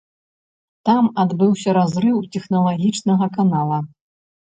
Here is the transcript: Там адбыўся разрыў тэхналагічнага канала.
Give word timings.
Там 0.87 1.09
адбыўся 1.23 1.69
разрыў 1.77 2.15
тэхналагічнага 2.37 3.29
канала. 3.37 3.79